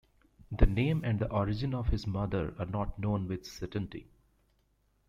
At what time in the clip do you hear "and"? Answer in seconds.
1.03-1.19